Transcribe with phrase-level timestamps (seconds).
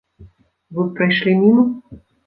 [0.77, 1.71] Вы б прайшлі міма?